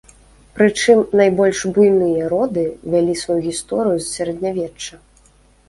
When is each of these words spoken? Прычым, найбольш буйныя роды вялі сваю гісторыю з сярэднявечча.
Прычым, 0.55 1.01
найбольш 1.21 1.59
буйныя 1.75 2.31
роды 2.33 2.63
вялі 2.95 3.13
сваю 3.23 3.39
гісторыю 3.51 3.97
з 4.03 4.07
сярэднявечча. 4.15 5.03